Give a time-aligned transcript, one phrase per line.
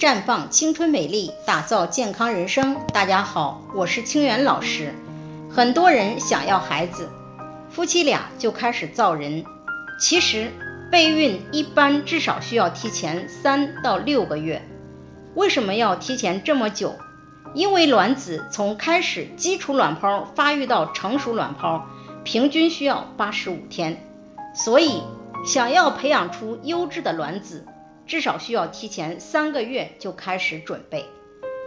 [0.00, 2.74] 绽放青春美丽，打造健康人生。
[2.90, 4.94] 大家好，我是清源老师。
[5.50, 7.10] 很多人想要孩子，
[7.68, 9.44] 夫妻俩就开始造人。
[10.00, 10.52] 其实
[10.90, 14.66] 备孕一般至少需要提前三到六个月。
[15.34, 16.94] 为什么要提前这么久？
[17.52, 21.84] 因为卵子从开始基础卵泡发育到成熟卵泡，
[22.24, 24.02] 平均需要八十五天，
[24.54, 25.02] 所以
[25.44, 27.66] 想要培养出优质的卵子，
[28.10, 31.04] 至少需要提前三个月就开始准备。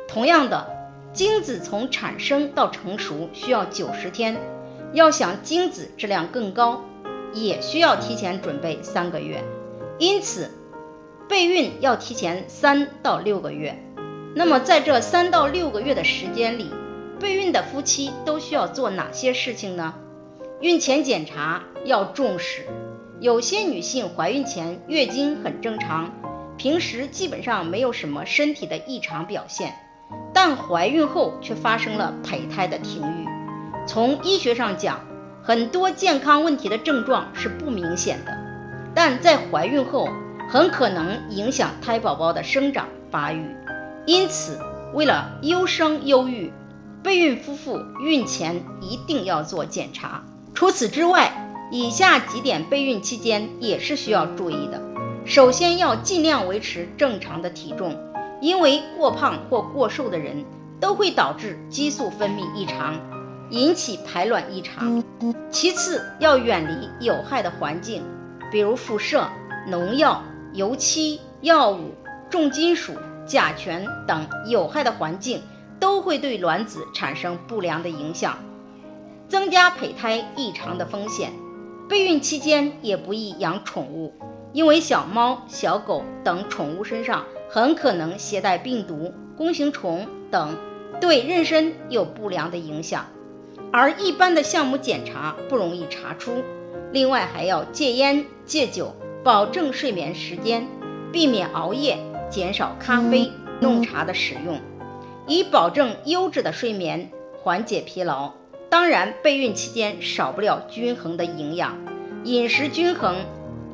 [0.10, 0.68] 同样的，
[1.14, 4.36] 精子从产生到成熟需要九十天，
[4.92, 6.84] 要想精子质量更高，
[7.32, 9.42] 也需要提前准备三个月。
[10.00, 10.52] 因此，
[11.30, 13.82] 备孕要提前三到六个月。
[14.36, 16.70] 那么在这三到六个月的时间里，
[17.22, 19.94] 备孕的夫妻都需要做哪些事情呢？
[20.60, 22.66] 孕前检查要重视。
[23.22, 26.12] 有些女性怀孕前月经很正常，
[26.58, 29.74] 平时基本上没有什么身体的异常表现，
[30.34, 33.28] 但怀孕后却发生了胚胎的停育。
[33.86, 35.02] 从医学上讲，
[35.44, 38.38] 很多健康问题的症状是不明显的，
[38.94, 40.08] 但在怀孕后
[40.48, 43.44] 很可能影响胎宝宝的生长发育。
[44.06, 44.60] 因此，
[44.94, 46.54] 为了优生优育，
[47.02, 50.24] 备孕夫妇孕前一定要做检查。
[50.54, 54.93] 除此之外，以下几点备孕期间也是需要注意的。
[55.26, 57.98] 首先要尽量维持正常的体重，
[58.42, 60.46] 因为过胖或过瘦的人
[60.80, 63.00] 都会导致激素分泌异常，
[63.50, 65.04] 引起排卵异常。
[65.50, 68.04] 其次要远离有害的环境，
[68.52, 69.28] 比如辐射、
[69.68, 71.96] 农药、油漆、药物、
[72.30, 72.94] 重金属。
[73.26, 75.44] 甲醛等有害的环境
[75.80, 78.38] 都会对卵子产生不良的影响，
[79.30, 81.32] 增加胚胎异常的风险。
[81.94, 84.16] 备孕期间也不宜养宠物，
[84.52, 90.58] 因为小猫、小狗等宠物身上很可能携带病毒、弓形虫等，
[91.00, 93.06] 对妊娠有不良的影响。
[93.72, 96.44] 而一般的项目检查不容易查出。
[96.92, 100.68] 另外还要戒烟戒酒，保证睡眠时间，
[101.12, 102.00] 避免熬夜。
[102.32, 103.32] 减少咖啡、
[103.62, 104.60] 浓茶的使用，
[105.28, 107.12] 以保证优质的睡眠，
[107.44, 108.32] 缓解疲劳。
[108.74, 111.78] 当然，备孕期间少不了均衡的营养，
[112.24, 113.18] 饮食均衡，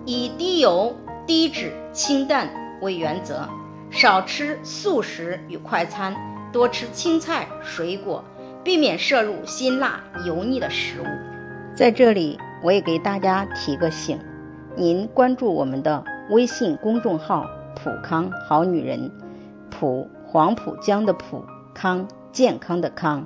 [0.06, 2.50] 以低油、低脂、清淡
[2.82, 3.48] 为原则，
[3.92, 6.18] 少吃素食与快餐，
[6.52, 8.26] 多吃青菜、水果，
[8.62, 11.06] 避免摄入辛辣、油腻的食物。
[11.78, 14.20] 在这里，我也给大家提个醒，
[14.76, 17.50] 您关注我们的微信公众号。
[17.82, 19.10] 普康好女人，
[19.72, 23.26] 普黄浦江的普康健康的康，